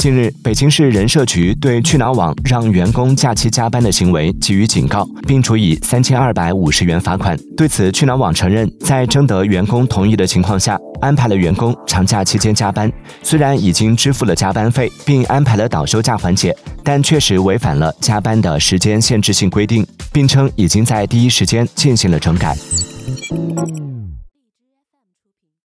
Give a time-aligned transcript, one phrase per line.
[0.00, 12.90] 近日北京市人社局对去哪网让员工假期加班的行为给予警告并处以三千二百五十元罚款对此去哪网承认在征得员工同意的情况下安排了员工长假期间加班
[13.22, 22.56] 虽然已经支付了加班费并安排了倒休假环节但确实违反了加班的时间限制性规定并称已经在第一时间进行了整改。